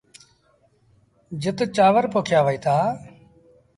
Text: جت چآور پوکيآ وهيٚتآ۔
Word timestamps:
جت 1.41 1.59
چآور 1.75 2.05
پوکيآ 2.13 2.41
وهيٚتآ۔ 2.45 2.75